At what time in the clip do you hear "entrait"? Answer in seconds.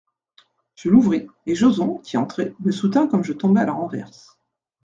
2.17-2.55